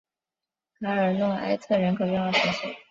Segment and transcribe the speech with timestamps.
[0.79, 2.75] 卡尔诺埃特人口变化图示